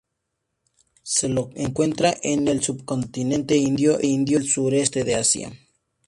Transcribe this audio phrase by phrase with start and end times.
[1.03, 5.51] Se lo encuentra en el subcontinente indio y el sureste de Asia.